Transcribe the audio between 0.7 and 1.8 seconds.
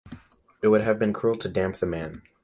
have been cruel to damp